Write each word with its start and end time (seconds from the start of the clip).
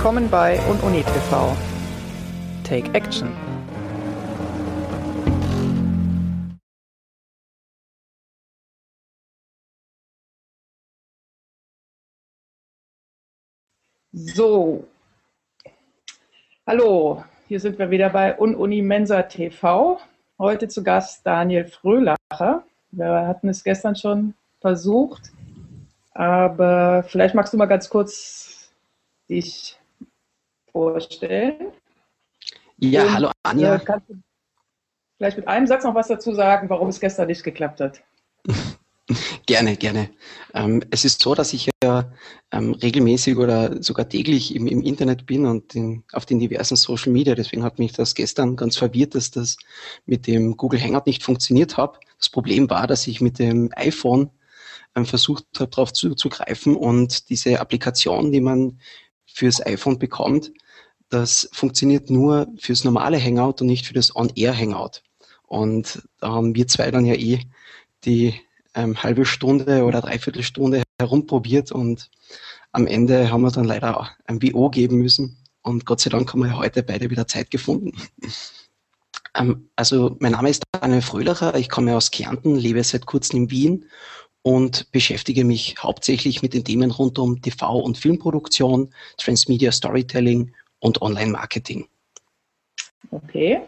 Willkommen 0.00 0.30
bei 0.30 0.58
UnUni 0.60 1.02
TV. 1.02 1.54
Take 2.64 2.90
Action. 2.94 3.28
So, 14.12 14.88
hallo, 16.66 17.22
hier 17.48 17.60
sind 17.60 17.78
wir 17.78 17.90
wieder 17.90 18.08
bei 18.08 18.38
UnUni 18.38 18.80
Mensa 18.80 19.20
TV. 19.24 20.00
Heute 20.38 20.68
zu 20.68 20.82
Gast 20.82 21.26
Daniel 21.26 21.66
Fröhlacher. 21.66 22.64
Wir 22.90 23.26
hatten 23.26 23.50
es 23.50 23.62
gestern 23.62 23.94
schon 23.96 24.32
versucht, 24.62 25.30
aber 26.12 27.02
vielleicht 27.02 27.34
magst 27.34 27.52
du 27.52 27.58
mal 27.58 27.66
ganz 27.66 27.90
kurz 27.90 28.70
dich 29.28 29.76
vorstellen. 30.72 31.72
Ja, 32.78 33.04
Und, 33.04 33.14
hallo 33.14 33.30
Anja. 33.42 33.76
Äh, 33.76 33.80
kannst 33.80 34.08
du 34.08 34.14
vielleicht 35.18 35.36
mit 35.36 35.48
einem 35.48 35.66
Satz 35.66 35.84
noch 35.84 35.94
was 35.94 36.08
dazu 36.08 36.34
sagen, 36.34 36.68
warum 36.70 36.88
es 36.88 37.00
gestern 37.00 37.26
nicht 37.26 37.44
geklappt 37.44 37.80
hat? 37.80 38.02
Gerne, 39.46 39.76
gerne. 39.76 40.10
Ähm, 40.54 40.82
es 40.90 41.04
ist 41.04 41.20
so, 41.20 41.34
dass 41.34 41.52
ich 41.52 41.68
ja 41.82 42.12
ähm, 42.52 42.74
regelmäßig 42.74 43.36
oder 43.36 43.82
sogar 43.82 44.08
täglich 44.08 44.54
im, 44.54 44.68
im 44.68 44.82
Internet 44.82 45.26
bin 45.26 45.46
und 45.46 45.74
in, 45.74 46.04
auf 46.12 46.26
den 46.26 46.38
diversen 46.38 46.76
Social 46.76 47.12
Media. 47.12 47.34
Deswegen 47.34 47.64
hat 47.64 47.80
mich 47.80 47.92
das 47.92 48.14
gestern 48.14 48.54
ganz 48.54 48.76
verwirrt, 48.76 49.16
dass 49.16 49.30
das 49.32 49.56
mit 50.06 50.28
dem 50.28 50.56
Google 50.56 50.80
Hangout 50.80 51.06
nicht 51.06 51.24
funktioniert 51.24 51.76
hat. 51.76 51.98
Das 52.18 52.28
Problem 52.28 52.70
war, 52.70 52.86
dass 52.86 53.06
ich 53.08 53.20
mit 53.20 53.38
dem 53.40 53.70
iPhone 53.74 54.30
ähm, 54.94 55.06
versucht 55.06 55.44
habe, 55.58 55.70
darauf 55.70 55.92
zuzugreifen 55.92 56.76
und 56.76 57.28
diese 57.30 57.60
Applikation, 57.60 58.30
die 58.30 58.40
man 58.40 58.78
fürs 59.32 59.64
iPhone 59.64 59.98
bekommt, 59.98 60.52
das 61.08 61.48
funktioniert 61.52 62.08
nur 62.08 62.46
fürs 62.58 62.84
normale 62.84 63.22
Hangout 63.22 63.60
und 63.60 63.66
nicht 63.66 63.86
für 63.86 63.94
das 63.94 64.14
On-Air 64.14 64.56
Hangout. 64.56 65.02
Und 65.46 66.02
da 66.20 66.28
haben 66.28 66.54
wir 66.54 66.68
zwei 66.68 66.90
dann 66.90 67.04
ja 67.04 67.14
eh 67.14 67.40
die 68.04 68.34
ähm, 68.74 69.02
halbe 69.02 69.26
Stunde 69.26 69.84
oder 69.84 70.00
dreiviertel 70.00 70.42
Stunde 70.42 70.82
herumprobiert 71.00 71.72
und 71.72 72.10
am 72.72 72.86
Ende 72.86 73.30
haben 73.30 73.42
wir 73.42 73.50
dann 73.50 73.64
leider 73.64 74.10
ein 74.26 74.40
WO 74.42 74.70
geben 74.70 74.98
müssen 74.98 75.38
und 75.62 75.86
Gott 75.86 76.00
sei 76.00 76.10
Dank 76.10 76.32
haben 76.32 76.44
wir 76.44 76.56
heute 76.56 76.82
beide 76.82 77.10
wieder 77.10 77.26
Zeit 77.26 77.50
gefunden. 77.50 77.92
ähm, 79.34 79.68
also 79.74 80.16
mein 80.20 80.32
Name 80.32 80.50
ist 80.50 80.62
Daniel 80.72 81.02
Fröhlerer, 81.02 81.56
ich 81.56 81.68
komme 81.68 81.96
aus 81.96 82.12
Kärnten, 82.12 82.54
lebe 82.54 82.82
seit 82.84 83.06
kurzem 83.06 83.38
in 83.38 83.50
Wien 83.50 83.84
und 84.42 84.90
beschäftige 84.92 85.44
mich 85.44 85.76
hauptsächlich 85.78 86.42
mit 86.42 86.54
den 86.54 86.64
Themen 86.64 86.90
rund 86.90 87.18
um 87.18 87.36
TV- 87.36 87.82
und 87.82 87.98
Filmproduktion, 87.98 88.90
Transmedia 89.18 89.72
Storytelling 89.72 90.52
und 90.78 91.02
Online-Marketing. 91.02 91.86
Okay, 93.10 93.60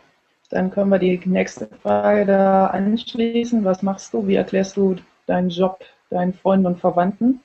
dann 0.50 0.70
können 0.70 0.90
wir 0.90 0.98
die 0.98 1.20
nächste 1.24 1.68
Frage 1.82 2.26
da 2.26 2.66
anschließen. 2.68 3.64
Was 3.64 3.82
machst 3.82 4.14
du? 4.14 4.26
Wie 4.26 4.36
erklärst 4.36 4.76
du 4.76 4.96
deinen 5.26 5.50
Job 5.50 5.84
deinen 6.12 6.34
Freunden 6.34 6.66
und 6.66 6.80
Verwandten? 6.80 7.40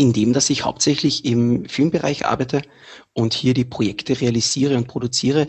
Indem, 0.00 0.32
dass 0.32 0.48
ich 0.48 0.64
hauptsächlich 0.64 1.26
im 1.26 1.66
Filmbereich 1.66 2.24
arbeite 2.24 2.62
und 3.12 3.34
hier 3.34 3.52
die 3.52 3.66
Projekte 3.66 4.18
realisiere 4.18 4.78
und 4.78 4.88
produziere, 4.88 5.44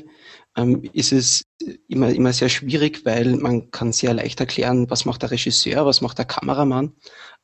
ähm, 0.57 0.84
ist 0.91 1.13
es 1.13 1.45
immer, 1.88 2.09
immer 2.09 2.34
sehr 2.34 2.50
schwierig, 2.50 3.06
weil 3.06 3.38
man 3.38 3.72
kann 3.72 3.94
sehr 3.94 4.13
leicht 4.13 4.41
erklären, 4.41 4.90
was 4.90 5.06
macht 5.06 5.22
der 5.22 5.31
Regisseur, 5.31 5.85
was 5.85 6.01
macht 6.01 6.17
der 6.17 6.25
Kameramann. 6.25 6.91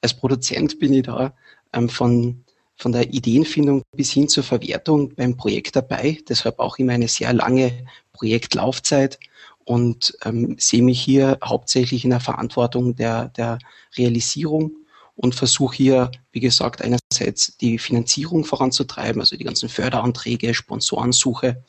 Als 0.01 0.15
Produzent 0.15 0.79
bin 0.79 0.91
ich 0.91 1.03
da 1.03 1.33
ähm, 1.71 1.87
von 1.87 2.43
von 2.79 2.91
der 2.91 3.11
Ideenfindung 3.11 3.81
bis 3.95 4.11
hin 4.11 4.27
zur 4.27 4.43
Verwertung 4.43 5.15
beim 5.15 5.35
Projekt 5.35 5.75
dabei. 5.75 6.19
Deshalb 6.29 6.59
auch 6.59 6.77
immer 6.77 6.93
eine 6.93 7.07
sehr 7.07 7.33
lange 7.33 7.71
Projektlaufzeit 8.13 9.17
und 9.63 10.15
ähm, 10.25 10.57
sehe 10.59 10.83
mich 10.83 11.01
hier 11.01 11.39
hauptsächlich 11.43 12.03
in 12.03 12.11
der 12.11 12.19
Verantwortung 12.19 12.95
der, 12.95 13.29
der 13.29 13.57
Realisierung 13.97 14.75
und 15.17 15.33
versuche 15.33 15.75
hier, 15.75 16.11
wie 16.31 16.39
gesagt, 16.39 16.81
einerseits 16.81 17.57
die 17.57 17.79
Finanzierung 17.79 18.45
voranzutreiben, 18.45 19.19
also 19.19 19.35
die 19.35 19.43
ganzen 19.43 19.67
Förderanträge, 19.67 20.53
Sponsorensuche, 20.53 21.63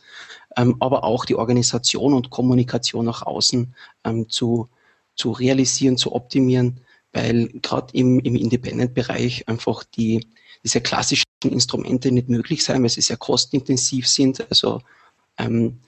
ähm, 0.56 0.76
aber 0.80 1.02
auch 1.02 1.24
die 1.24 1.34
Organisation 1.34 2.12
und 2.12 2.30
Kommunikation 2.30 3.06
nach 3.06 3.22
außen 3.22 3.74
ähm, 4.04 4.28
zu, 4.28 4.68
zu 5.16 5.32
realisieren, 5.32 5.96
zu 5.96 6.14
optimieren, 6.14 6.80
weil 7.12 7.48
gerade 7.62 7.88
im, 7.94 8.20
im 8.20 8.36
Independent-Bereich 8.36 9.48
einfach 9.48 9.82
die, 9.82 10.26
diese 10.62 10.82
klassischen 10.82 11.24
Instrumente 11.42 12.12
nicht 12.12 12.28
möglich 12.28 12.62
sein, 12.62 12.82
weil 12.82 12.90
sie 12.90 13.00
sehr 13.00 13.16
kostenintensiv 13.16 14.06
sind. 14.06 14.46
Also 14.50 14.82
ähm, 15.38 15.78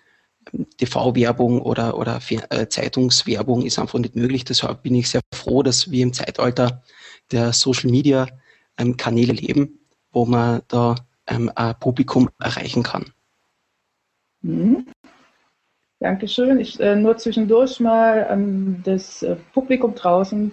TV-Werbung 0.79 1.61
oder, 1.61 1.97
oder 1.99 2.19
äh, 2.51 2.69
Zeitungswerbung 2.69 3.63
ist 3.63 3.79
einfach 3.79 3.99
nicht 3.99 4.17
möglich. 4.17 4.45
Deshalb 4.45 4.83
bin 4.83 4.95
ich 4.95 5.11
sehr 5.11 5.21
froh, 5.35 5.63
dass 5.63 5.91
wir 5.91 6.03
im 6.03 6.13
Zeitalter 6.13 6.83
der 7.31 7.53
Social-Media-Kanäle 7.53 9.33
ähm, 9.33 9.39
leben, 9.39 9.81
wo 10.13 10.25
man 10.25 10.63
da 10.69 10.97
ähm, 11.27 11.51
ein 11.55 11.75
Publikum 11.79 12.31
erreichen 12.39 12.83
kann. 12.83 13.13
Mhm. 14.43 14.87
Dankeschön. 16.01 16.59
Ich 16.61 16.81
äh, 16.81 16.97
nur 16.97 17.19
zwischendurch 17.19 17.79
mal 17.79 18.27
ähm, 18.31 18.81
das 18.85 19.23
äh, 19.23 19.37
Publikum 19.53 19.95
draußen 19.95 20.53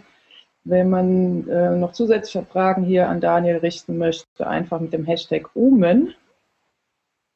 wenn 0.70 0.90
man 0.90 1.48
äh, 1.48 1.76
noch 1.76 1.94
zusätzliche 1.94 2.46
Fragen 2.46 2.84
hier 2.84 3.08
an 3.08 3.22
Daniel 3.22 3.58
richten 3.58 3.98
möchte, 3.98 4.48
einfach 4.48 4.80
mit 4.80 4.94
dem 4.94 5.06
Hashtag 5.06 5.50
UMEN 5.56 6.14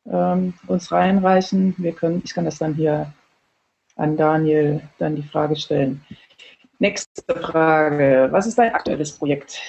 ähm, 0.05 0.53
uns 0.67 0.91
reinreichen. 0.91 1.75
Wir 1.77 1.93
können, 1.93 2.21
ich 2.23 2.33
kann 2.33 2.45
das 2.45 2.57
dann 2.57 2.75
hier 2.75 3.13
an 3.95 4.17
Daniel 4.17 4.81
dann 4.97 5.15
die 5.15 5.23
Frage 5.23 5.55
stellen. 5.55 6.03
Nächste 6.79 7.35
Frage. 7.39 8.29
Was 8.31 8.47
ist 8.47 8.57
dein 8.57 8.73
aktuelles 8.73 9.11
Projekt? 9.11 9.59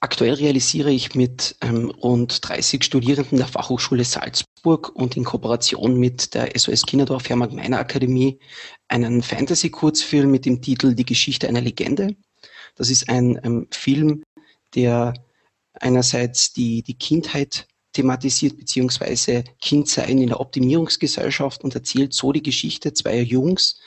Aktuell 0.00 0.34
realisiere 0.34 0.92
ich 0.92 1.16
mit 1.16 1.56
ähm, 1.60 1.90
rund 1.90 2.48
30 2.48 2.84
Studierenden 2.84 3.38
der 3.38 3.48
Fachhochschule 3.48 4.04
Salzburg 4.04 4.94
und 4.94 5.16
in 5.16 5.24
Kooperation 5.24 5.98
mit 5.98 6.34
der 6.34 6.56
SOS 6.56 6.86
Kinderdorf 6.86 7.28
Hermann 7.28 7.50
Gemeiner 7.50 7.80
Akademie 7.80 8.38
einen 8.86 9.22
Fantasy-Kurzfilm 9.22 10.30
mit 10.30 10.46
dem 10.46 10.62
Titel 10.62 10.94
Die 10.94 11.04
Geschichte 11.04 11.48
einer 11.48 11.60
Legende. 11.60 12.14
Das 12.76 12.90
ist 12.90 13.08
ein 13.08 13.40
ähm, 13.42 13.66
Film, 13.72 14.22
der 14.76 15.14
einerseits 15.80 16.52
die, 16.52 16.82
die 16.82 16.96
Kindheit 16.96 17.66
thematisiert, 17.98 18.56
beziehungsweise 18.56 19.42
Kindsein 19.60 20.18
in 20.18 20.28
der 20.28 20.40
Optimierungsgesellschaft 20.40 21.64
und 21.64 21.74
erzählt 21.74 22.14
so 22.14 22.30
die 22.30 22.42
Geschichte 22.42 22.92
zweier 22.92 23.22
Jungs, 23.22 23.80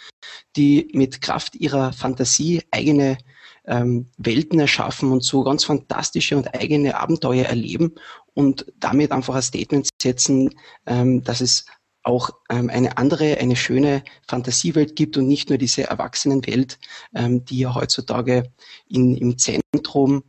die 0.58 0.90
mit 0.94 1.22
Kraft 1.22 1.56
ihrer 1.56 1.94
Fantasie 1.94 2.62
eigene 2.72 3.18
ähm, 3.66 4.08
Welten 4.18 4.60
erschaffen 4.60 5.12
und 5.12 5.24
so 5.24 5.44
ganz 5.44 5.64
fantastische 5.64 6.36
und 6.36 6.54
eigene 6.54 7.00
Abenteuer 7.00 7.46
erleben 7.46 7.96
und 8.34 8.66
damit 8.78 9.14
einfach 9.14 9.36
ein 9.36 9.42
Statement 9.42 9.88
setzen, 10.02 10.50
ähm, 10.86 11.24
dass 11.24 11.40
es 11.40 11.66
auch 12.04 12.32
ähm, 12.50 12.70
eine 12.70 12.98
andere, 12.98 13.38
eine 13.38 13.56
schöne 13.56 14.04
Fantasiewelt 14.28 14.96
gibt 14.98 15.16
und 15.18 15.28
nicht 15.28 15.50
nur 15.50 15.58
diese 15.58 15.84
Erwachsenenwelt, 15.84 16.80
ähm, 17.16 17.46
die 17.46 17.60
ja 17.60 17.76
heutzutage 17.76 18.52
in, 18.90 19.16
im 19.16 19.38
Zentrum 19.38 20.24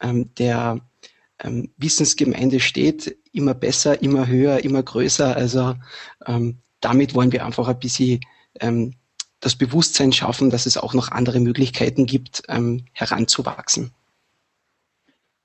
ähm, 0.00 0.32
der 0.36 0.80
ähm, 1.44 1.70
Wissensgemeinde 1.76 2.58
steht, 2.60 3.16
immer 3.32 3.54
besser, 3.54 4.02
immer 4.02 4.26
höher, 4.26 4.64
immer 4.64 4.82
größer. 4.82 5.36
Also 5.36 5.74
ähm, 6.26 6.58
damit 6.80 7.14
wollen 7.14 7.32
wir 7.32 7.44
einfach 7.44 7.68
ein 7.68 7.78
bisschen 7.78 8.20
ähm, 8.60 8.94
das 9.40 9.56
Bewusstsein 9.56 10.12
schaffen, 10.12 10.50
dass 10.50 10.66
es 10.66 10.76
auch 10.76 10.94
noch 10.94 11.10
andere 11.10 11.40
Möglichkeiten 11.40 12.06
gibt, 12.06 12.42
ähm, 12.48 12.86
heranzuwachsen. 12.92 13.92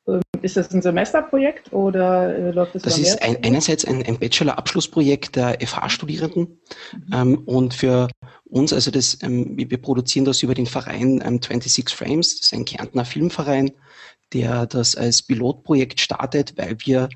Ähm, 0.07 0.21
ist 0.41 0.55
das 0.55 0.71
ein 0.71 0.81
Semesterprojekt 0.81 1.73
oder 1.73 2.33
äh, 2.33 2.51
läuft 2.51 2.75
das? 2.75 2.83
Das 2.83 2.97
ist 2.97 3.21
ein, 3.21 3.43
einerseits 3.43 3.83
ein, 3.85 4.03
ein 4.03 4.17
Bachelor-Abschlussprojekt 4.17 5.35
der 5.35 5.59
FH-Studierenden 5.59 6.59
mhm. 6.93 7.13
ähm, 7.13 7.37
und 7.45 7.73
für 7.73 8.07
uns, 8.45 8.73
also 8.73 8.89
das, 8.89 9.19
wir 9.21 9.81
produzieren 9.81 10.25
das 10.25 10.41
über 10.41 10.55
den 10.55 10.65
Verein 10.65 11.21
ähm, 11.23 11.41
26 11.41 11.89
Frames, 11.89 12.37
das 12.37 12.47
ist 12.47 12.53
ein 12.53 12.65
Kärntner 12.65 13.05
Filmverein, 13.05 13.71
der 14.33 14.65
das 14.65 14.95
als 14.95 15.21
Pilotprojekt 15.21 15.99
startet, 15.99 16.57
weil 16.57 16.77
wir 16.79 17.09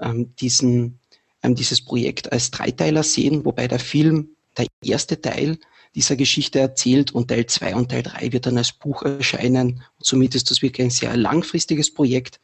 ähm, 0.00 0.34
diesen, 0.36 0.98
ähm, 1.42 1.54
dieses 1.54 1.84
Projekt 1.84 2.32
als 2.32 2.50
Dreiteiler 2.50 3.02
sehen, 3.02 3.44
wobei 3.44 3.68
der 3.68 3.78
Film, 3.78 4.30
der 4.56 4.66
erste 4.82 5.20
Teil, 5.20 5.58
dieser 5.94 6.16
Geschichte 6.16 6.58
erzählt 6.58 7.12
und 7.12 7.28
Teil 7.28 7.46
2 7.46 7.74
und 7.74 7.90
Teil 7.90 8.02
3 8.02 8.32
wird 8.32 8.46
dann 8.46 8.58
als 8.58 8.72
Buch 8.72 9.02
erscheinen. 9.02 9.82
Und 9.96 10.04
somit 10.04 10.34
ist 10.34 10.50
das 10.50 10.60
wirklich 10.60 10.86
ein 10.86 10.90
sehr 10.90 11.16
langfristiges 11.16 11.92
Projekt, 11.92 12.38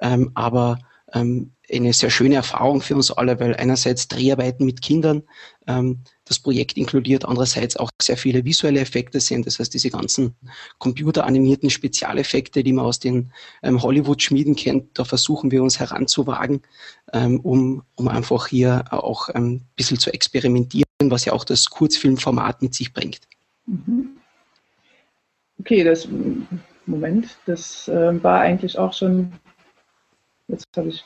ähm, 0.00 0.30
aber 0.34 0.78
ähm, 1.14 1.52
eine 1.72 1.92
sehr 1.92 2.10
schöne 2.10 2.34
Erfahrung 2.34 2.82
für 2.82 2.94
uns 2.94 3.10
alle, 3.10 3.40
weil 3.40 3.56
einerseits 3.56 4.08
Dreharbeiten 4.08 4.66
mit 4.66 4.82
Kindern, 4.82 5.22
ähm, 5.66 6.00
das 6.30 6.38
Projekt 6.38 6.76
inkludiert, 6.76 7.24
andererseits 7.24 7.76
auch 7.76 7.90
sehr 8.00 8.16
viele 8.16 8.44
visuelle 8.44 8.78
Effekte 8.78 9.18
sind. 9.18 9.46
Das 9.46 9.58
heißt, 9.58 9.74
diese 9.74 9.90
ganzen 9.90 10.36
computeranimierten 10.78 11.70
Spezialeffekte, 11.70 12.62
die 12.62 12.72
man 12.72 12.84
aus 12.84 13.00
den 13.00 13.32
ähm, 13.64 13.82
Hollywood-Schmieden 13.82 14.54
kennt, 14.54 14.96
da 14.96 15.04
versuchen 15.04 15.50
wir 15.50 15.60
uns 15.60 15.80
heranzuwagen, 15.80 16.62
ähm, 17.12 17.40
um, 17.40 17.82
um 17.96 18.06
einfach 18.06 18.46
hier 18.46 18.84
auch 18.90 19.28
ein 19.28 19.62
bisschen 19.74 19.98
zu 19.98 20.14
experimentieren, 20.14 20.84
was 21.02 21.24
ja 21.24 21.32
auch 21.32 21.44
das 21.44 21.68
Kurzfilmformat 21.68 22.62
mit 22.62 22.74
sich 22.74 22.92
bringt. 22.92 23.22
Mhm. 23.66 24.10
Okay, 25.58 25.82
das 25.82 26.06
Moment, 26.86 27.36
das 27.46 27.88
äh, 27.88 28.22
war 28.22 28.40
eigentlich 28.40 28.78
auch 28.78 28.92
schon, 28.92 29.32
jetzt 30.46 30.64
habe 30.76 30.90
ich 30.90 31.04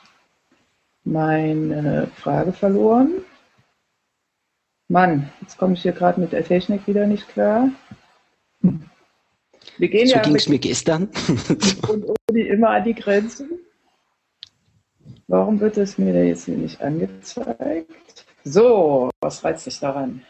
meine 1.05 2.11
Frage 2.15 2.53
verloren. 2.53 3.25
Mann, 4.88 5.31
jetzt 5.40 5.56
komme 5.56 5.75
ich 5.75 5.82
hier 5.82 5.92
gerade 5.92 6.20
mit 6.20 6.32
der 6.32 6.44
Technik 6.44 6.86
wieder 6.86 7.06
nicht 7.06 7.28
klar. 7.28 7.70
Wir 8.60 9.88
gehen 9.88 10.06
so 10.06 10.14
ja 10.14 10.22
ging 10.22 10.36
es 10.36 10.48
mir 10.48 10.58
gestern. 10.58 11.08
und 11.88 12.04
Uni 12.31 12.40
immer 12.42 12.70
an 12.70 12.84
die 12.84 12.94
Grenzen. 12.94 13.50
Warum 15.26 15.58
wird 15.60 15.78
es 15.78 15.96
mir 15.96 16.26
jetzt 16.26 16.44
hier 16.44 16.56
nicht 16.56 16.81
angezeigt? 16.82 18.26
So, 18.44 19.10
was 19.20 19.42
reizt 19.42 19.66
dich 19.66 19.81
daran? 19.81 20.22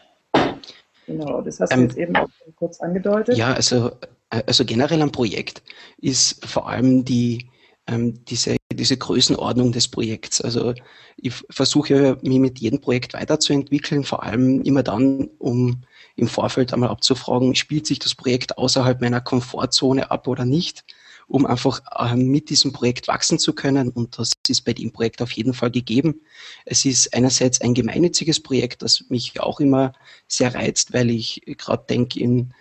Genau, 1.05 1.41
das 1.41 1.59
hast 1.59 1.71
du 1.71 1.75
ähm, 1.75 1.83
jetzt 1.83 1.97
eben 1.97 2.15
auch 2.15 2.29
kurz 2.55 2.79
angedeutet. 2.79 3.37
Ja, 3.37 3.53
also, 3.53 3.91
äh, 4.29 4.41
also 4.47 4.65
generell 4.65 5.01
am 5.01 5.11
Projekt 5.11 5.61
ist 5.97 6.43
vor 6.45 6.69
allem 6.69 7.03
die, 7.03 7.49
ähm, 7.87 8.23
diese, 8.25 8.55
diese 8.75 8.97
Größenordnung 8.97 9.71
des 9.71 9.87
Projekts. 9.87 10.41
Also 10.41 10.73
ich 11.17 11.33
versuche 11.49 12.17
mich 12.21 12.39
mit 12.39 12.59
jedem 12.59 12.81
Projekt 12.81 13.13
weiterzuentwickeln, 13.13 14.03
vor 14.03 14.23
allem 14.23 14.61
immer 14.61 14.83
dann, 14.83 15.29
um 15.39 15.83
im 16.15 16.27
Vorfeld 16.27 16.73
einmal 16.73 16.89
abzufragen, 16.89 17.55
spielt 17.55 17.87
sich 17.87 17.99
das 17.99 18.15
Projekt 18.15 18.57
außerhalb 18.57 19.01
meiner 19.01 19.21
Komfortzone 19.21 20.11
ab 20.11 20.27
oder 20.27 20.45
nicht, 20.45 20.85
um 21.27 21.45
einfach 21.45 21.81
äh, 21.97 22.15
mit 22.15 22.49
diesem 22.49 22.71
Projekt 22.71 23.07
wachsen 23.07 23.39
zu 23.39 23.53
können. 23.53 23.89
Und 23.89 24.17
das 24.17 24.33
ist 24.47 24.61
bei 24.61 24.73
dem 24.73 24.91
Projekt 24.91 25.21
auf 25.21 25.31
jeden 25.31 25.53
Fall 25.53 25.71
gegeben. 25.71 26.21
Es 26.65 26.85
ist 26.85 27.13
einerseits 27.13 27.61
ein 27.61 27.73
gemeinnütziges 27.73 28.41
Projekt, 28.41 28.81
das 28.81 29.05
mich 29.09 29.39
auch 29.41 29.59
immer 29.59 29.93
sehr 30.27 30.53
reizt, 30.53 30.93
weil 30.93 31.09
ich 31.09 31.41
gerade 31.57 31.85
denke 31.89 32.19
in, 32.19 32.53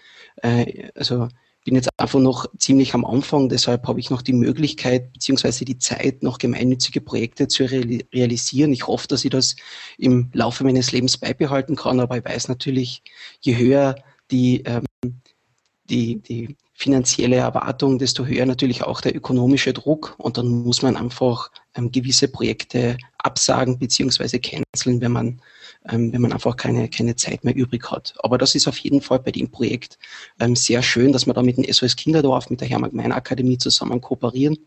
äh, 0.43 0.91
also 0.95 1.29
bin 1.65 1.75
jetzt 1.75 1.89
einfach 1.99 2.21
noch 2.21 2.47
ziemlich 2.59 2.95
am 2.95 3.05
Anfang, 3.05 3.49
deshalb 3.49 3.89
habe 3.89 3.99
ich 3.99 4.11
noch 4.11 4.23
die 4.23 4.35
Möglichkeit 4.35 5.13
beziehungsweise 5.15 5.65
die 5.65 5.79
Zeit, 5.79 6.23
noch 6.23 6.39
gemeinnützige 6.39 7.01
Projekte 7.01 7.49
zu 7.49 7.65
realisieren. 7.65 8.73
Ich 8.73 8.87
hoffe, 8.87 9.09
dass 9.09 9.25
ich 9.25 9.31
das 9.31 9.57
im 9.97 10.31
Laufe 10.35 10.63
meines 10.63 10.93
Lebens 10.93 11.17
beibehalten 11.17 11.75
kann, 11.75 12.01
aber 12.01 12.19
ich 12.19 12.25
weiß 12.25 12.49
natürlich, 12.49 13.03
je 13.41 13.57
höher 13.57 13.97
die, 14.31 14.63
ähm, 14.67 14.85
die, 15.89 16.17
die 16.21 16.57
finanzielle 16.75 17.37
Erwartung, 17.37 17.99
desto 17.99 18.27
höher 18.27 18.47
natürlich 18.47 18.83
auch 18.83 19.01
der 19.01 19.17
ökonomische 19.17 19.73
Druck 19.73 20.15
und 20.19 20.37
dann 20.37 20.49
muss 20.49 20.83
man 20.83 20.97
einfach 20.97 21.51
ähm, 21.75 21.91
gewisse 21.91 22.29
Projekte 22.29 22.99
absagen 23.19 23.79
beziehungsweise 23.79 24.39
canceln, 24.39 25.01
wenn 25.01 25.13
man 25.13 25.41
ähm, 25.89 26.13
wenn 26.13 26.23
man 26.23 26.33
einfach 26.33 26.57
keine, 26.57 26.89
keine 26.89 27.17
Zeit 27.17 27.45
mehr 27.45 27.55
übrig 27.55 27.91
hat. 27.91 28.15
Aber 28.19 28.39
das 28.39 28.55
ist 28.55 28.69
auf 28.69 28.79
jeden 28.79 29.01
Fall 29.01 29.21
bei 29.21 29.31
dem 29.31 29.51
Projekt 29.51 29.99
ähm, 30.41 30.57
sehr 30.57 30.83
schön, 30.83 31.13
dass 31.13 31.27
wir 31.27 31.35
da 31.35 31.43
mit 31.43 31.57
dem 31.57 31.65
SOS 31.71 31.97
Kinderdorf, 31.97 32.51
mit 32.51 32.61
der 32.61 32.69
Hermann-Gemein-Akademie 32.69 33.59
zusammen 33.59 34.01
kooperieren 34.01 34.59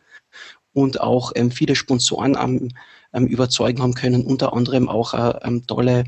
und 0.73 1.01
auch 1.01 1.31
ähm, 1.35 1.51
viele 1.51 1.75
Sponsoren 1.75 2.35
am 2.35 2.69
ähm, 3.13 3.27
überzeugen 3.27 3.81
haben 3.81 3.93
können, 3.93 4.25
unter 4.25 4.53
anderem 4.53 4.89
auch 4.89 5.13
äh, 5.13 5.39
ähm, 5.43 5.65
tolle 5.65 6.05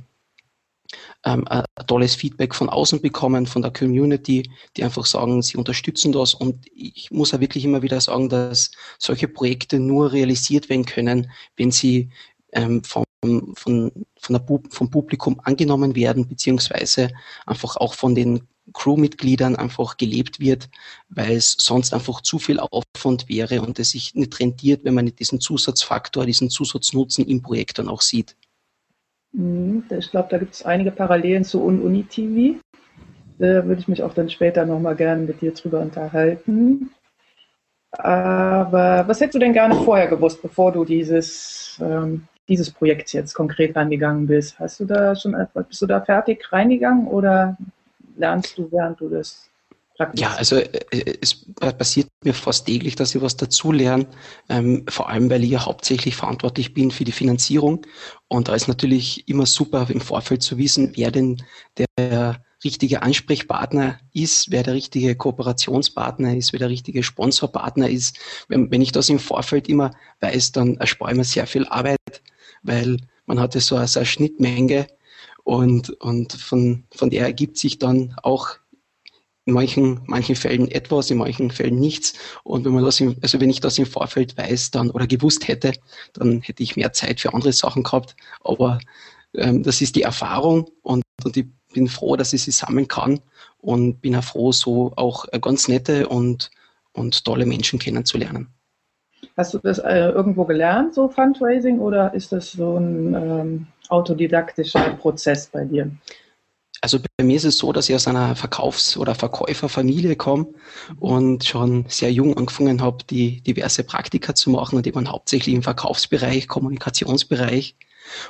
ähm, 1.26 1.48
ein 1.48 1.64
tolles 1.88 2.16
Feedback 2.16 2.56
von 2.56 2.70
außen 2.70 3.02
bekommen, 3.02 3.46
von 3.46 3.62
der 3.62 3.72
Community, 3.72 4.50
die 4.76 4.84
einfach 4.84 5.06
sagen, 5.06 5.42
sie 5.42 5.58
unterstützen 5.58 6.12
das. 6.12 6.34
Und 6.34 6.66
ich 6.74 7.12
muss 7.12 7.32
ja 7.32 7.40
wirklich 7.40 7.66
immer 7.66 7.82
wieder 7.82 8.00
sagen, 8.02 8.30
dass 8.30 8.72
solche 8.98 9.28
Projekte 9.28 9.80
nur 9.80 10.12
realisiert 10.12 10.70
werden 10.70 10.86
können, 10.86 11.32
wenn 11.58 11.72
sie 11.72 12.10
ähm, 12.54 12.84
vom, 12.84 13.04
von, 13.24 13.54
von 13.56 13.92
der, 14.30 14.42
vom 14.70 14.90
Publikum 14.90 15.40
angenommen 15.44 15.96
werden, 15.96 16.28
beziehungsweise 16.28 17.10
einfach 17.46 17.76
auch 17.76 17.94
von 17.94 18.16
den 18.16 18.42
Crewmitgliedern 18.74 19.56
einfach 19.56 19.98
gelebt 19.98 20.40
wird, 20.40 20.70
weil 21.10 21.34
es 21.34 21.54
sonst 21.54 21.94
einfach 21.94 22.22
zu 22.22 22.40
viel 22.40 22.60
Aufwand 22.60 23.28
wäre 23.28 23.62
und 23.62 23.80
es 23.80 23.92
sich 23.92 24.14
nicht 24.16 24.40
rentiert, 24.40 24.84
wenn 24.84 24.94
man 24.94 25.06
nicht 25.06 25.20
diesen 25.20 25.40
Zusatzfaktor, 25.40 26.26
diesen 26.26 26.50
Zusatznutzen 26.50 27.26
im 27.26 27.42
Projekt 27.42 27.80
dann 27.80 27.90
auch 27.90 28.02
sieht. 28.02 28.36
Mhm, 29.32 29.84
ich 29.90 30.12
glaube, 30.12 30.30
da 30.30 30.38
gibt 30.38 30.54
es 30.54 30.64
einige 30.64 30.92
Parallelen 30.92 31.44
zu 31.44 31.64
Uni-TV. 31.64 32.60
Da 33.40 33.66
würde 33.66 33.82
ich 33.82 33.88
mich 33.88 34.04
auch 34.04 34.14
dann 34.14 34.30
später 34.30 34.66
nochmal 34.66 34.96
gerne 34.96 35.24
mit 35.24 35.42
dir 35.42 35.54
drüber 35.54 35.80
unterhalten. 35.80 36.92
Aber 37.92 39.08
was 39.08 39.20
hättest 39.20 39.36
du 39.36 39.40
denn 39.40 39.54
gerne 39.54 39.76
vorher 39.76 40.08
gewusst, 40.08 40.42
bevor 40.42 40.72
du 40.72 40.86
dieses, 40.86 41.80
ähm, 41.82 42.28
dieses 42.50 42.72
Projekt 42.72 43.14
jetzt 43.14 43.34
konkret 43.34 43.78
angegangen 43.78 44.28
bist? 44.28 44.60
Hast 44.60 44.80
du 44.80 44.86
da 44.86 45.16
schon 45.16 45.36
bist 45.68 45.82
du 45.82 45.86
da 45.86 46.02
fertig 46.02 46.52
reingegangen 46.52 47.08
oder 47.08 47.58
lernst 48.18 48.58
du, 48.58 48.68
während 48.72 49.00
du 49.00 49.10
das 49.10 49.50
ja, 50.16 50.34
also 50.36 50.56
äh, 50.56 51.18
es 51.22 51.46
passiert 51.78 52.08
mir 52.24 52.34
fast 52.34 52.66
täglich, 52.66 52.96
dass 52.96 53.14
ich 53.14 53.22
was 53.22 53.36
dazulerne, 53.36 54.08
ähm, 54.48 54.86
vor 54.88 55.10
allem 55.10 55.30
weil 55.30 55.44
ich 55.44 55.50
ja 55.50 55.66
hauptsächlich 55.66 56.16
verantwortlich 56.16 56.74
bin 56.74 56.92
für 56.92 57.04
die 57.04 57.12
Finanzierung. 57.12 57.86
Und 58.30 58.48
da 58.48 58.56
ist 58.56 58.70
natürlich 58.70 59.28
immer 59.28 59.46
super 59.46 59.88
im 59.90 60.00
Vorfeld 60.00 60.42
zu 60.42 60.58
wissen, 60.58 60.94
wer 60.96 61.12
denn 61.12 61.44
der 61.78 62.42
richtige 62.64 63.02
Ansprechpartner 63.02 64.00
ist, 64.14 64.52
wer 64.52 64.64
der 64.64 64.74
richtige 64.74 65.16
Kooperationspartner 65.16 66.36
ist, 66.36 66.54
wer 66.54 66.60
der 66.60 66.70
richtige 66.70 67.04
Sponsorpartner 67.04 67.90
ist. 67.90 68.20
Wenn, 68.48 68.72
wenn 68.72 68.82
ich 68.82 68.92
das 68.92 69.10
im 69.10 69.20
Vorfeld 69.20 69.68
immer 69.68 69.92
weiß, 70.22 70.54
dann 70.54 70.78
erspare 70.78 71.12
ich 71.12 71.18
mir 71.18 71.24
sehr 71.24 71.48
viel 71.48 71.66
Arbeit, 71.68 72.22
weil 72.64 72.98
man 73.26 73.40
hatte 73.40 73.60
so 73.60 73.76
eine, 73.76 73.88
so 73.88 74.00
eine 74.00 74.06
Schnittmenge 74.06 74.88
und, 75.44 75.90
und 76.02 76.34
von, 76.34 76.84
von 76.92 77.10
der 77.10 77.24
ergibt 77.24 77.58
sich 77.58 77.80
dann 77.80 78.16
auch 78.24 78.58
in 79.46 79.54
manchen, 79.54 80.02
manchen 80.06 80.36
Fällen 80.36 80.70
etwas, 80.70 81.10
in 81.10 81.18
manchen 81.18 81.52
Fällen 81.52 81.80
nichts. 81.80 82.14
Und 82.44 82.66
wenn 82.66 82.74
man 82.74 82.86
das 82.86 83.00
im, 83.00 83.18
also 83.22 83.40
wenn 83.40 83.50
ich 83.50 83.60
das 83.60 83.78
im 83.78 83.86
Vorfeld 83.86 84.38
weiß 84.38 84.72
dann 84.72 84.92
oder 84.92 85.08
gewusst 85.08 85.48
hätte, 85.48 85.74
dann 86.14 86.42
hätte 86.42 86.64
ich 86.64 86.76
mehr 86.76 86.94
Zeit 86.94 87.20
für 87.20 87.34
andere 87.34 87.52
Sachen 87.52 87.84
gehabt. 87.84 88.16
Aber 88.42 88.80
ähm, 89.34 89.64
das 89.64 89.82
ist 89.82 89.96
die 89.96 90.04
Erfahrung 90.04 90.70
und, 90.82 91.04
und 91.24 91.36
ich 91.36 91.48
bin 91.74 91.88
froh, 91.88 92.16
dass 92.16 92.34
ich 92.34 92.44
sie 92.44 92.52
sammeln 92.52 92.88
kann 92.88 93.20
und 93.58 94.02
bin 94.02 94.16
auch 94.16 94.24
froh, 94.24 94.52
so 94.52 94.94
auch 94.96 95.26
ganz 95.42 95.68
nette 95.68 96.08
und, 96.08 96.52
und 96.94 97.26
tolle 97.26 97.46
Menschen 97.46 97.80
kennenzulernen. 97.80 98.54
Hast 99.40 99.54
du 99.54 99.60
das 99.60 99.80
äh, 99.80 100.10
irgendwo 100.10 100.44
gelernt, 100.44 100.94
so 100.94 101.08
Fundraising, 101.08 101.80
oder 101.80 102.14
ist 102.14 102.34
das 102.34 102.52
so 102.52 102.76
ein 102.76 103.14
ähm, 103.14 103.68
autodidaktischer 103.88 104.82
Prozess 104.96 105.48
bei 105.48 105.64
dir? 105.64 105.90
Also 106.82 107.00
bei 107.16 107.24
mir 107.24 107.38
ist 107.38 107.46
es 107.46 107.58
so, 107.58 107.72
dass 107.72 107.88
ich 107.88 107.96
aus 107.96 108.06
einer 108.06 108.36
Verkaufs- 108.36 108.98
oder 108.98 109.16
Verkäuferfamilie 109.16 110.18
komme 110.18 110.48
und 111.00 111.46
schon 111.46 111.86
sehr 111.88 112.12
jung 112.12 112.36
angefangen 112.36 112.82
habe, 112.82 113.06
die 113.10 113.40
diverse 113.40 113.86
Praktika 113.86 114.36
zu 114.36 114.50
machen 114.50 114.76
und 114.76 114.94
waren 114.94 115.10
hauptsächlich 115.10 115.56
im 115.56 115.64
Verkaufsbereich, 115.64 116.50
Kommunikationsbereich. 116.50 117.78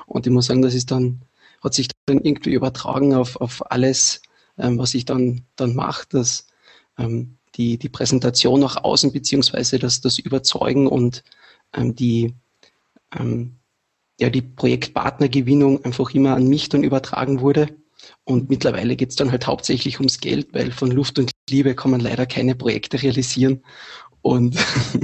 Und 0.06 0.28
ich 0.28 0.32
muss 0.32 0.46
sagen, 0.46 0.62
das 0.62 0.76
ist 0.76 0.92
dann, 0.92 1.24
hat 1.64 1.74
sich 1.74 1.88
dann 2.06 2.20
irgendwie 2.20 2.54
übertragen 2.54 3.16
auf, 3.16 3.36
auf 3.38 3.72
alles, 3.72 4.22
ähm, 4.60 4.78
was 4.78 4.94
ich 4.94 5.06
dann, 5.06 5.42
dann 5.56 5.74
mache, 5.74 6.06
dass 6.08 6.46
ähm, 7.00 7.39
die, 7.60 7.78
die 7.78 7.90
Präsentation 7.90 8.62
nach 8.62 8.78
außen 8.84 9.12
beziehungsweise 9.12 9.80
das, 9.80 10.00
das 10.00 10.18
Überzeugen 10.18 10.88
und 10.88 11.24
ähm, 11.74 11.94
die, 11.94 12.34
ähm, 13.14 13.58
ja, 14.18 14.30
die 14.30 14.42
Projektpartnergewinnung 14.42 15.84
einfach 15.84 16.10
immer 16.12 16.36
an 16.36 16.48
mich 16.48 16.70
dann 16.70 16.84
übertragen 16.84 17.42
wurde. 17.42 17.68
Und 18.24 18.50
mittlerweile 18.50 18.96
geht 18.96 19.10
es 19.10 19.18
dann 19.18 19.32
halt 19.32 19.46
hauptsächlich 19.46 20.00
ums 20.00 20.22
Geld, 20.22 20.54
weil 20.54 20.72
von 20.72 20.90
Luft 20.90 21.20
und 21.20 21.32
Liebe 21.50 21.76
kann 21.76 21.92
man 21.92 22.00
leider 22.00 22.26
keine 22.26 22.56
Projekte 22.56 23.02
realisieren. 23.02 23.62
Und, 24.22 24.58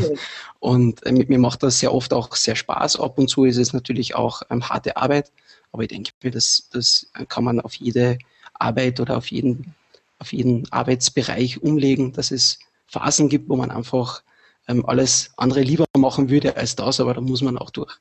und 0.59 1.05
äh, 1.05 1.11
mir 1.11 1.39
macht 1.39 1.61
das 1.61 1.79
sehr 1.79 1.93
oft 1.93 2.13
auch 2.13 2.33
sehr 2.37 2.55
Spaß. 2.55 3.01
Ab 3.01 3.19
und 3.19 3.29
zu 3.29 3.43
ist 3.43 3.57
es 3.57 3.73
natürlich 3.73 4.15
auch 4.15 4.43
ähm, 4.49 4.69
harte 4.69 4.95
Arbeit, 4.95 5.33
aber 5.73 5.83
ich 5.83 5.89
denke 5.89 6.11
mir, 6.23 6.31
das, 6.31 6.69
das 6.71 7.11
kann 7.27 7.43
man 7.43 7.59
auf 7.59 7.73
jede 7.73 8.17
Arbeit 8.53 9.01
oder 9.01 9.17
auf 9.17 9.27
jeden, 9.27 9.75
auf 10.19 10.33
jeden 10.33 10.71
Arbeitsbereich 10.71 11.61
umlegen, 11.61 12.13
dass 12.13 12.31
es 12.31 12.59
Phasen 12.87 13.29
gibt, 13.29 13.49
wo 13.49 13.55
man 13.55 13.71
einfach 13.71 14.23
ähm, 14.67 14.85
alles 14.85 15.31
andere 15.37 15.61
lieber 15.61 15.85
machen 15.97 16.29
würde 16.29 16.55
als 16.55 16.75
das, 16.75 16.99
aber 16.99 17.13
da 17.13 17.21
muss 17.21 17.41
man 17.41 17.57
auch 17.57 17.69
durch. 17.69 17.93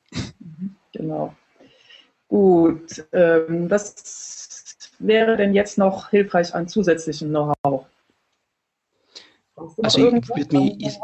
Genau. 0.93 1.35
Gut, 2.29 3.05
ähm, 3.13 3.71
was 3.71 4.93
wäre 4.99 5.37
denn 5.37 5.55
jetzt 5.55 5.77
noch 5.79 6.11
hilfreich 6.11 6.55
an 6.55 6.69
zusätzlichem 6.69 7.29
Know-how? 7.29 7.87
Also 9.83 10.13
ich 10.13 10.29
würde 10.29 10.57
mich 10.57 10.99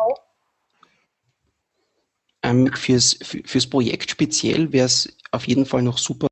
ähm, 2.42 2.72
fürs, 2.72 3.18
fürs 3.22 3.66
Projekt 3.66 4.10
speziell 4.10 4.72
wäre 4.72 4.86
es 4.86 5.16
auf 5.30 5.46
jeden 5.46 5.66
Fall 5.66 5.82
noch 5.82 5.98
super, 5.98 6.28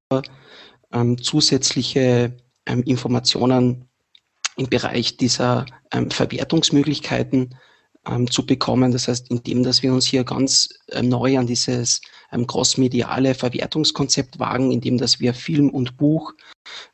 ähm, 0.93 1.21
zusätzliche 1.23 2.37
ähm, 2.67 2.83
Informationen 2.85 3.89
im 4.59 4.69
Bereich 4.69 5.17
dieser 5.17 5.65
ähm, 5.93 6.11
Verwertungsmöglichkeiten 6.11 7.55
ähm, 8.07 8.31
zu 8.31 8.45
bekommen. 8.45 8.93
Das 8.93 9.09
heißt, 9.09 9.31
indem 9.31 9.63
dass 9.63 9.83
wir 9.83 9.93
uns 9.93 10.07
hier 10.07 10.25
ganz 10.25 10.69
äh, 10.89 11.03
neu 11.03 11.39
an 11.39 11.47
dieses 11.47 12.01
ähm, 12.33 12.47
crossmediale 12.47 13.35
Verwertungskonzept 13.35 14.39
wagen, 14.39 14.73
indem 14.73 14.99
dass 14.99 15.21
wir 15.21 15.33
Film 15.33 15.71
und 15.71 15.97
Buch 15.97 16.35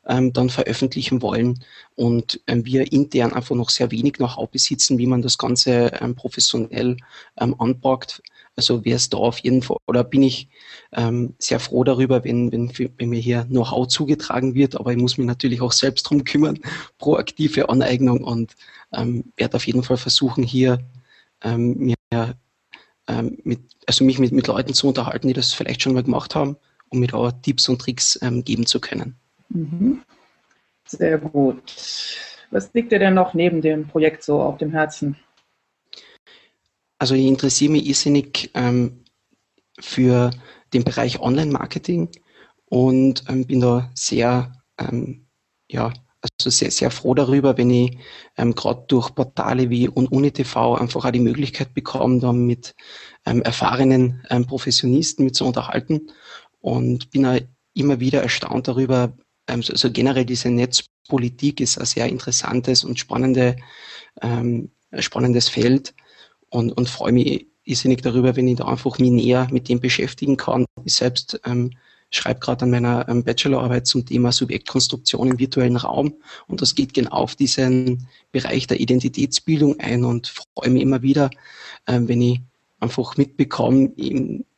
ähm, 0.07 0.33
dann 0.33 0.49
veröffentlichen 0.49 1.21
wollen 1.21 1.63
und 1.95 2.41
ähm, 2.47 2.65
wir 2.65 2.91
intern 2.91 3.33
einfach 3.33 3.55
noch 3.55 3.69
sehr 3.69 3.91
wenig 3.91 4.13
Know-how 4.13 4.49
besitzen, 4.49 4.97
wie 4.97 5.07
man 5.07 5.21
das 5.21 5.37
Ganze 5.37 5.91
ähm, 6.01 6.15
professionell 6.15 6.97
ähm, 7.39 7.55
anpackt. 7.59 8.21
Also 8.57 8.85
wäre 8.85 8.95
es 8.95 9.09
da 9.09 9.17
auf 9.17 9.39
jeden 9.39 9.61
Fall, 9.61 9.77
oder 9.87 10.03
bin 10.03 10.23
ich 10.23 10.47
ähm, 10.93 11.35
sehr 11.39 11.59
froh 11.59 11.83
darüber, 11.83 12.23
wenn, 12.23 12.51
wenn, 12.51 12.71
wenn 12.97 13.09
mir 13.09 13.19
hier 13.19 13.45
Know-how 13.45 13.87
zugetragen 13.87 14.55
wird, 14.55 14.75
aber 14.79 14.91
ich 14.91 14.97
muss 14.97 15.17
mich 15.17 15.27
natürlich 15.27 15.61
auch 15.61 15.73
selbst 15.73 16.03
drum 16.03 16.23
kümmern, 16.23 16.59
proaktive 16.97 17.69
Aneignung 17.69 18.23
und 18.23 18.55
ähm, 18.93 19.33
werde 19.35 19.57
auf 19.57 19.67
jeden 19.67 19.83
Fall 19.83 19.97
versuchen, 19.97 20.43
hier 20.43 20.79
mir 21.57 21.95
mit, 23.43 23.59
also 23.85 24.03
mich 24.03 24.17
mit, 24.17 24.31
mit 24.31 24.47
Leuten 24.47 24.73
zu 24.73 24.87
unterhalten, 24.87 25.27
die 25.27 25.33
das 25.33 25.53
vielleicht 25.53 25.83
schon 25.83 25.93
mal 25.93 26.01
gemacht 26.01 26.33
haben, 26.33 26.57
um 26.89 26.99
mir 26.99 27.07
da 27.07 27.31
Tipps 27.31 27.69
und 27.69 27.79
Tricks 27.79 28.17
ähm, 28.23 28.43
geben 28.43 28.65
zu 28.65 28.79
können. 28.79 29.15
Mhm. 29.49 30.01
Sehr 30.85 31.17
gut. 31.17 31.63
Was 32.51 32.73
liegt 32.73 32.91
dir 32.91 32.99
denn 32.99 33.15
noch 33.15 33.33
neben 33.33 33.61
dem 33.61 33.87
Projekt 33.87 34.23
so 34.23 34.41
auf 34.41 34.57
dem 34.57 34.71
Herzen? 34.71 35.17
Also 36.99 37.15
ich 37.15 37.25
interessiere 37.25 37.71
mich 37.71 37.87
irrsinnig 37.87 38.51
ähm, 38.53 39.03
für 39.79 40.31
den 40.73 40.83
Bereich 40.83 41.19
Online-Marketing 41.19 42.09
und 42.65 43.23
ähm, 43.27 43.45
bin 43.45 43.59
da 43.59 43.91
sehr 43.93 44.53
ähm, 44.77 45.25
ja, 45.69 45.91
also 46.21 46.49
sehr, 46.49 46.71
sehr 46.71 46.91
froh 46.91 47.13
darüber, 47.13 47.57
wenn 47.57 47.69
ich 47.69 47.97
ähm, 48.37 48.55
gerade 48.55 48.83
durch 48.87 49.13
Portale 49.13 49.69
wie 49.69 49.89
UniTV 49.89 50.75
einfach 50.75 51.05
auch 51.05 51.11
die 51.11 51.19
Möglichkeit 51.19 51.73
bekomme, 51.73 52.19
da 52.19 52.33
mit 52.33 52.75
ähm, 53.25 53.41
erfahrenen 53.41 54.25
ähm, 54.29 54.45
Professionisten 54.45 55.25
mit 55.25 55.35
zu 55.35 55.45
unterhalten 55.45 56.11
und 56.61 57.11
bin 57.11 57.25
auch 57.25 57.39
immer 57.73 57.99
wieder 57.99 58.23
erstaunt 58.23 58.67
darüber, 58.67 59.13
so, 59.47 59.73
also 59.73 59.91
generell 59.91 60.25
diese 60.25 60.49
Netzpolitik 60.49 61.59
ist 61.59 61.79
ein 61.79 61.85
sehr 61.85 62.07
interessantes 62.07 62.83
und 62.83 62.99
spannende, 62.99 63.55
ähm, 64.21 64.71
spannendes 64.99 65.49
Feld 65.49 65.93
und, 66.49 66.71
und 66.71 66.89
freue 66.89 67.11
mich 67.11 67.47
irrsinnig 67.63 68.01
darüber, 68.01 68.35
wenn 68.35 68.47
ich 68.47 68.57
da 68.57 68.65
einfach 68.65 68.99
mich 68.99 69.11
näher 69.11 69.47
mit 69.51 69.69
dem 69.69 69.79
beschäftigen 69.79 70.37
kann. 70.37 70.65
Ich 70.83 70.93
selbst 70.93 71.39
ähm, 71.45 71.71
schreibe 72.11 72.39
gerade 72.39 72.63
an 72.63 72.71
meiner 72.71 73.07
ähm, 73.09 73.23
Bachelorarbeit 73.23 73.87
zum 73.87 74.05
Thema 74.05 74.31
Subjektkonstruktion 74.31 75.31
im 75.31 75.39
virtuellen 75.39 75.77
Raum 75.77 76.15
und 76.47 76.61
das 76.61 76.75
geht 76.75 76.93
genau 76.93 77.11
auf 77.11 77.35
diesen 77.35 78.07
Bereich 78.31 78.67
der 78.67 78.79
Identitätsbildung 78.79 79.79
ein 79.79 80.05
und 80.05 80.27
freue 80.55 80.69
mich 80.69 80.81
immer 80.81 81.01
wieder, 81.01 81.29
ähm, 81.87 82.07
wenn 82.07 82.21
ich 82.21 82.41
einfach 82.79 83.17
mitbekomme, 83.17 83.91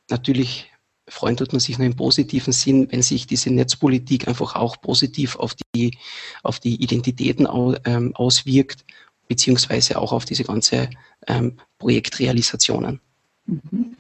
natürlich 0.10 0.70
freuen 1.08 1.38
tut 1.38 1.54
man 1.54 1.60
sich 1.60 1.78
nur 1.78 1.88
im 1.88 1.96
positiven 1.96 2.54
Sinn, 2.54 2.88
wenn 2.92 3.02
sich 3.02 3.28
diese 3.28 3.52
Netzpolitik 3.52 4.28
einfach 4.28 4.56
auch 4.56 4.80
positiv 4.82 5.36
auf 5.38 5.54
die, 5.76 5.98
auf 6.44 6.60
die 6.60 6.82
Identitäten 6.82 7.48
ähm, 7.86 8.16
auswirkt, 8.16 8.86
beziehungsweise 9.28 10.00
auch 10.00 10.12
auf 10.12 10.26
diese 10.26 10.44
ganze 10.44 10.90
ähm, 11.28 11.58
Projektrealisationen. 11.80 13.00
Mhm. 13.46 13.96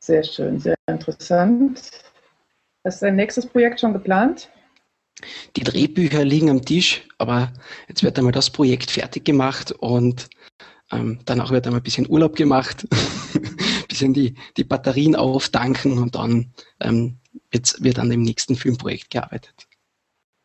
Sehr 0.00 0.22
schön, 0.22 0.60
sehr 0.60 0.76
interessant. 0.86 1.90
Ist 2.84 3.00
dein 3.00 3.16
nächstes 3.16 3.46
Projekt 3.46 3.80
schon 3.80 3.94
geplant? 3.94 4.50
Die 5.56 5.64
Drehbücher 5.64 6.24
liegen 6.24 6.50
am 6.50 6.64
Tisch, 6.64 7.08
aber 7.18 7.52
jetzt 7.88 8.02
wird 8.02 8.18
einmal 8.18 8.32
das 8.32 8.50
Projekt 8.50 8.90
fertig 8.90 9.24
gemacht 9.24 9.72
und 9.72 10.28
ähm, 10.92 11.20
danach 11.24 11.50
wird 11.50 11.66
einmal 11.66 11.80
ein 11.80 11.84
bisschen 11.84 12.08
Urlaub 12.10 12.36
gemacht, 12.36 12.86
bisschen 13.94 14.12
die, 14.12 14.34
die 14.56 14.64
Batterien 14.64 15.14
auftanken 15.14 15.98
und 15.98 16.16
dann 16.16 16.52
ähm, 16.80 17.18
wird, 17.50 17.76
wird 17.82 17.98
an 17.98 18.10
dem 18.10 18.22
nächsten 18.22 18.56
Filmprojekt 18.56 19.10
gearbeitet. 19.10 19.68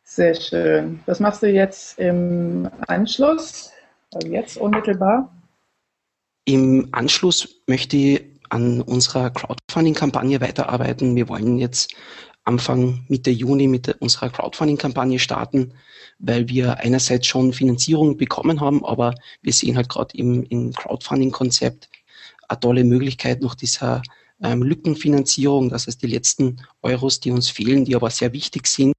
Sehr 0.04 0.34
schön. 0.34 1.00
Was 1.06 1.20
machst 1.20 1.42
du 1.42 1.48
jetzt 1.48 1.98
im 1.98 2.68
Anschluss? 2.86 3.72
Also 4.12 4.28
jetzt 4.28 4.56
unmittelbar? 4.56 5.32
Im 6.44 6.88
Anschluss 6.92 7.62
möchte 7.66 7.96
ich 7.96 8.22
an 8.48 8.80
unserer 8.80 9.30
Crowdfunding-Kampagne 9.30 10.40
weiterarbeiten. 10.40 11.14
Wir 11.14 11.28
wollen 11.28 11.58
jetzt 11.58 11.94
Anfang 12.44 13.04
Mitte 13.08 13.30
Juni 13.30 13.68
mit 13.68 13.88
unserer 14.00 14.30
Crowdfunding-Kampagne 14.30 15.18
starten, 15.18 15.74
weil 16.18 16.48
wir 16.48 16.78
einerseits 16.78 17.26
schon 17.26 17.52
Finanzierung 17.52 18.16
bekommen 18.16 18.60
haben, 18.60 18.84
aber 18.84 19.14
wir 19.42 19.52
sehen 19.52 19.76
halt 19.76 19.88
gerade 19.88 20.16
im, 20.16 20.42
im 20.44 20.72
Crowdfunding-Konzept 20.72 21.88
eine 22.50 22.60
tolle 22.60 22.84
Möglichkeit 22.84 23.40
noch 23.40 23.54
dieser 23.54 24.02
ähm, 24.42 24.62
Lückenfinanzierung, 24.62 25.68
das 25.68 25.86
heißt 25.86 26.02
die 26.02 26.08
letzten 26.08 26.56
Euros, 26.82 27.20
die 27.20 27.30
uns 27.30 27.48
fehlen, 27.48 27.84
die 27.84 27.94
aber 27.94 28.10
sehr 28.10 28.32
wichtig 28.32 28.66
sind, 28.66 28.94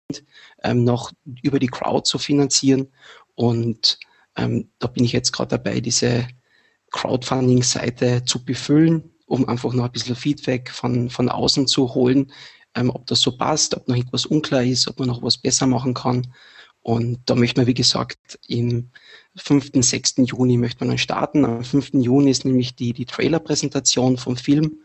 ähm, 0.64 0.84
noch 0.84 1.12
über 1.42 1.60
die 1.60 1.68
Crowd 1.68 2.08
zu 2.08 2.18
finanzieren. 2.18 2.88
Und 3.36 4.00
ähm, 4.38 4.70
da 4.80 4.88
bin 4.88 5.04
ich 5.04 5.12
jetzt 5.12 5.32
gerade 5.32 5.50
dabei, 5.50 5.80
diese 5.82 6.28
Crowdfunding-Seite 6.92 8.24
zu 8.26 8.44
befüllen, 8.44 9.12
um 9.26 9.48
einfach 9.48 9.74
noch 9.74 9.86
ein 9.86 9.92
bisschen 9.92 10.16
Feedback 10.16 10.70
von, 10.70 11.10
von 11.10 11.30
außen 11.30 11.68
zu 11.68 11.94
holen, 11.94 12.32
ähm, 12.76 12.90
ob 12.90 13.06
das 13.08 13.22
so 13.22 13.36
passt, 13.36 13.76
ob 13.76 13.88
noch 13.88 13.96
irgendwas 13.96 14.26
unklar 14.26 14.64
ist, 14.64 14.88
ob 14.88 15.00
man 15.00 15.08
noch 15.08 15.24
was 15.24 15.38
besser 15.38 15.68
machen 15.68 15.94
kann. 15.94 16.34
Und 16.84 17.20
da 17.26 17.36
möchte 17.36 17.60
man, 17.60 17.68
wie 17.68 17.74
gesagt, 17.74 18.40
im 18.48 18.90
5., 19.36 19.72
6. 19.74 20.16
Juni 20.18 20.58
möchte 20.58 20.80
man 20.80 20.90
dann 20.90 20.98
starten. 20.98 21.46
Am 21.46 21.64
5. 21.64 21.92
Juni 21.94 22.32
ist 22.32 22.46
nämlich 22.46 22.76
die, 22.76 22.94
die 22.94 23.06
Trailer-Präsentation 23.06 24.18
vom 24.18 24.36
Film, 24.36 24.80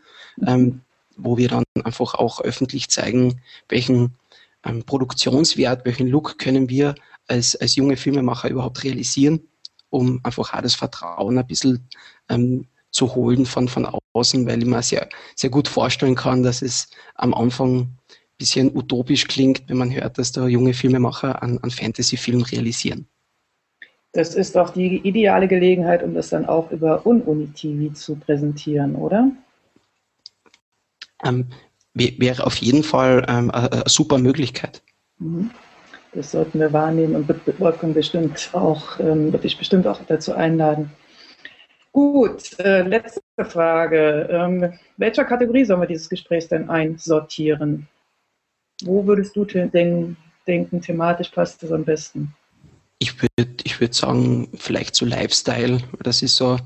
ähm, 0.45 0.81
wo 1.15 1.37
wir 1.37 1.49
dann 1.49 1.63
einfach 1.83 2.13
auch 2.13 2.41
öffentlich 2.41 2.89
zeigen, 2.89 3.41
welchen 3.67 4.15
ähm, 4.63 4.83
Produktionswert, 4.83 5.85
welchen 5.85 6.07
Look 6.07 6.37
können 6.37 6.69
wir 6.69 6.95
als, 7.27 7.55
als 7.55 7.75
junge 7.75 7.97
Filmemacher 7.97 8.49
überhaupt 8.49 8.83
realisieren, 8.83 9.41
um 9.89 10.19
einfach 10.23 10.53
auch 10.53 10.61
das 10.61 10.75
Vertrauen 10.75 11.37
ein 11.37 11.47
bisschen 11.47 11.87
ähm, 12.29 12.67
zu 12.91 13.15
holen 13.15 13.45
von, 13.45 13.67
von 13.67 13.87
außen, 14.13 14.45
weil 14.47 14.59
ich 14.59 14.65
mir 14.65 14.81
sehr, 14.81 15.09
sehr 15.35 15.49
gut 15.49 15.67
vorstellen 15.67 16.15
kann, 16.15 16.43
dass 16.43 16.61
es 16.61 16.89
am 17.15 17.33
Anfang 17.33 17.97
bisschen 18.37 18.75
utopisch 18.75 19.27
klingt, 19.27 19.63
wenn 19.67 19.77
man 19.77 19.93
hört, 19.93 20.17
dass 20.17 20.31
da 20.31 20.47
junge 20.47 20.73
Filmemacher 20.73 21.41
einen, 21.41 21.61
einen 21.63 21.71
Fantasy-Film 21.71 22.41
realisieren. 22.43 23.07
Das 24.13 24.35
ist 24.35 24.55
doch 24.55 24.71
die 24.71 24.97
ideale 25.07 25.47
Gelegenheit, 25.47 26.01
um 26.01 26.13
das 26.13 26.29
dann 26.29 26.45
auch 26.45 26.71
über 26.71 27.05
Ununi-TV 27.05 27.93
zu 27.93 28.15
präsentieren, 28.15 28.95
oder? 28.95 29.31
Ähm, 31.23 31.47
wäre 31.93 32.45
auf 32.45 32.55
jeden 32.57 32.83
Fall 32.83 33.25
ähm, 33.27 33.51
eine, 33.51 33.83
super 33.87 34.17
Möglichkeit. 34.17 34.81
Mhm. 35.19 35.51
Das 36.13 36.31
sollten 36.31 36.59
wir 36.59 36.73
wahrnehmen 36.73 37.15
und 37.15 37.59
Wolfgang 37.59 37.93
bestimmt 37.93 38.49
auch, 38.53 38.99
ähm, 38.99 39.31
würde 39.33 39.45
ich 39.45 39.57
bestimmt 39.57 39.85
auch 39.85 39.99
dazu 40.07 40.33
einladen. 40.33 40.89
Gut, 41.91 42.57
äh, 42.59 42.83
letzte 42.83 43.21
Frage. 43.43 44.27
Ähm, 44.31 44.73
welcher 44.97 45.25
Kategorie 45.25 45.65
sollen 45.65 45.81
wir 45.81 45.87
dieses 45.87 46.09
Gespräch 46.09 46.47
denn 46.47 46.69
einsortieren? 46.69 47.87
Wo 48.83 49.05
würdest 49.05 49.35
du 49.35 49.45
den, 49.45 50.17
denken, 50.45 50.81
thematisch 50.81 51.29
passt 51.29 51.63
das 51.63 51.71
am 51.71 51.83
besten? 51.83 52.33
Ich 52.99 53.21
würde 53.21 53.53
ich 53.63 53.79
würd 53.79 53.93
sagen, 53.93 54.49
vielleicht 54.55 54.95
so 54.95 55.05
Lifestyle. 55.05 55.79
Das 56.01 56.21
ist 56.21 56.35
so, 56.35 56.57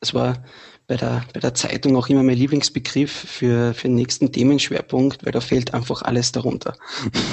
das 0.00 0.14
war 0.14 0.42
bei 0.86 0.96
der, 0.96 1.22
bei 1.34 1.40
der 1.40 1.54
Zeitung 1.54 1.96
auch 1.96 2.08
immer 2.08 2.22
mein 2.22 2.36
Lieblingsbegriff 2.36 3.12
für, 3.12 3.74
für 3.74 3.88
den 3.88 3.94
nächsten 3.94 4.32
Themenschwerpunkt, 4.32 5.24
weil 5.24 5.32
da 5.32 5.40
fällt 5.40 5.74
einfach 5.74 6.02
alles 6.02 6.32
darunter. 6.32 6.74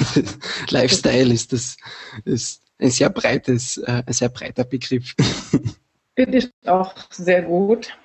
Lifestyle 0.70 1.32
ist 1.32 1.52
das, 1.52 1.76
ist 2.24 2.62
ein 2.78 2.90
sehr 2.90 3.08
breites, 3.10 3.78
äh, 3.78 4.02
ein 4.06 4.12
sehr 4.12 4.28
breiter 4.28 4.64
Begriff. 4.64 5.14
Finde 6.14 6.38
ich 6.38 6.50
auch 6.66 6.94
sehr 7.10 7.42
gut. 7.42 7.96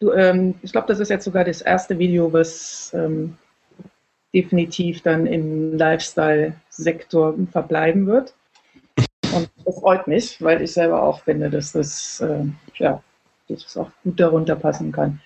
Du, 0.00 0.12
ähm, 0.12 0.54
ich 0.62 0.72
glaube, 0.72 0.88
das 0.88 1.00
ist 1.00 1.08
jetzt 1.08 1.24
sogar 1.24 1.44
das 1.44 1.62
erste 1.62 1.98
Video, 1.98 2.32
was 2.32 2.92
ähm, 2.94 3.36
definitiv 4.34 5.02
dann 5.02 5.26
im 5.26 5.76
Lifestyle-Sektor 5.76 7.34
verbleiben 7.50 8.06
wird. 8.06 8.34
Und 9.34 9.50
das 9.64 9.78
freut 9.78 10.06
mich, 10.06 10.42
weil 10.42 10.62
ich 10.62 10.72
selber 10.72 11.02
auch 11.02 11.20
finde, 11.22 11.50
dass 11.50 11.72
das, 11.72 12.20
äh, 12.20 12.44
ja, 12.76 13.02
dass 13.48 13.62
das 13.64 13.76
auch 13.76 13.90
gut 14.04 14.20
darunter 14.20 14.56
passen 14.56 14.92
kann. 14.92 15.20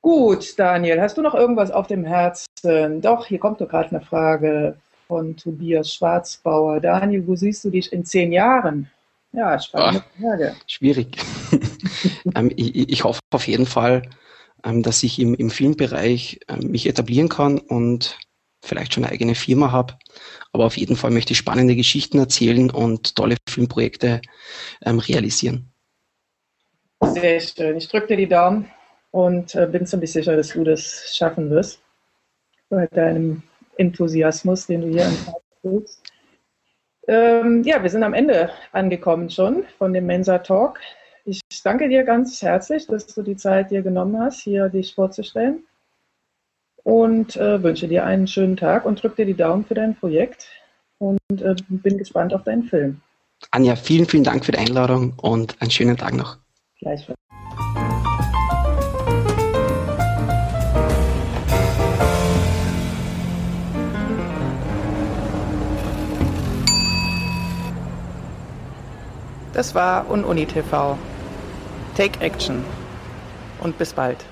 Gut, 0.00 0.58
Daniel, 0.58 1.00
hast 1.00 1.18
du 1.18 1.22
noch 1.22 1.34
irgendwas 1.34 1.70
auf 1.70 1.86
dem 1.86 2.04
Herzen? 2.04 3.00
Doch, 3.02 3.26
hier 3.26 3.38
kommt 3.38 3.60
doch 3.60 3.68
gerade 3.68 3.90
eine 3.90 4.00
Frage 4.00 4.76
von 5.08 5.36
Tobias 5.36 5.92
Schwarzbauer. 5.92 6.80
Daniel, 6.80 7.26
wo 7.26 7.34
siehst 7.34 7.64
du 7.64 7.70
dich 7.70 7.92
in 7.92 8.04
zehn 8.04 8.32
Jahren? 8.32 8.90
Ja, 9.32 9.58
spannende 9.58 10.02
ah, 10.02 10.20
Frage. 10.20 10.56
Schwierig. 10.66 11.18
ähm, 12.34 12.50
ich, 12.56 12.88
ich, 12.88 13.04
hoffe 13.04 13.20
auf 13.32 13.46
jeden 13.46 13.66
Fall, 13.66 14.02
dass 14.76 15.02
ich 15.02 15.18
im, 15.18 15.34
im 15.34 15.50
Filmbereich 15.50 16.40
ähm, 16.48 16.70
mich 16.70 16.86
etablieren 16.86 17.28
kann 17.28 17.58
und 17.58 18.18
vielleicht 18.62 18.94
schon 18.94 19.04
eine 19.04 19.12
eigene 19.12 19.34
Firma 19.34 19.72
habe. 19.72 19.94
Aber 20.52 20.66
auf 20.66 20.76
jeden 20.76 20.96
Fall 20.96 21.10
möchte 21.10 21.32
ich 21.32 21.38
spannende 21.38 21.76
Geschichten 21.76 22.18
erzählen 22.18 22.70
und 22.70 23.16
tolle 23.16 23.36
Filmprojekte 23.48 24.20
ähm, 24.84 24.98
realisieren. 24.98 25.72
Sehr 27.00 27.40
schön. 27.40 27.76
Ich 27.76 27.88
drücke 27.88 28.08
dir 28.08 28.16
die 28.16 28.28
Daumen 28.28 28.70
und 29.10 29.54
äh, 29.54 29.66
bin 29.66 29.86
ziemlich 29.86 30.12
sicher, 30.12 30.36
dass 30.36 30.48
du 30.48 30.64
das 30.64 31.14
schaffen 31.16 31.50
wirst. 31.50 31.80
Bei 32.68 32.86
deinem 32.86 33.42
Enthusiasmus, 33.76 34.66
den 34.66 34.82
du 34.82 34.88
hier 34.88 35.06
an 35.06 35.16
tust. 35.62 36.02
Ähm, 37.06 37.62
ja, 37.64 37.82
wir 37.82 37.88
sind 37.88 38.02
am 38.02 38.12
Ende 38.12 38.50
angekommen 38.72 39.30
schon 39.30 39.64
von 39.78 39.92
dem 39.94 40.06
Mensa 40.06 40.38
Talk. 40.38 40.78
Ich 41.68 41.70
danke 41.70 41.90
dir 41.90 42.04
ganz 42.04 42.40
herzlich, 42.40 42.86
dass 42.86 43.08
du 43.08 43.20
die 43.20 43.36
Zeit 43.36 43.70
dir 43.70 43.82
genommen 43.82 44.18
hast, 44.18 44.40
hier 44.40 44.70
dich 44.70 44.94
vorzustellen. 44.94 45.64
Und 46.82 47.36
äh, 47.36 47.62
wünsche 47.62 47.88
dir 47.88 48.06
einen 48.06 48.26
schönen 48.26 48.56
Tag 48.56 48.86
und 48.86 49.02
drücke 49.02 49.16
dir 49.16 49.26
die 49.26 49.34
Daumen 49.34 49.66
für 49.66 49.74
dein 49.74 49.94
Projekt 49.94 50.48
und 50.96 51.18
äh, 51.30 51.54
bin 51.68 51.98
gespannt 51.98 52.32
auf 52.32 52.42
deinen 52.44 52.62
Film. 52.62 53.02
Anja, 53.50 53.76
vielen, 53.76 54.06
vielen 54.06 54.24
Dank 54.24 54.46
für 54.46 54.52
die 54.52 54.58
Einladung 54.58 55.12
und 55.20 55.60
einen 55.60 55.70
schönen 55.70 55.98
Tag 55.98 56.14
noch. 56.14 56.38
Gleichfalls. 56.78 57.18
Das 69.52 69.74
war 69.74 70.10
UnUni 70.10 70.46
TV. 70.46 70.96
Take 71.98 72.20
Action 72.20 72.64
und 73.58 73.76
bis 73.76 73.92
bald. 73.92 74.24